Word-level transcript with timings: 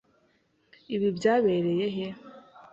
Ibi 0.95 1.07
byabereye 1.17 1.87
he? 1.95 2.07